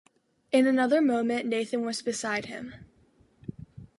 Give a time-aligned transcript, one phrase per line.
[0.51, 2.73] In another moment Nathan was beside him.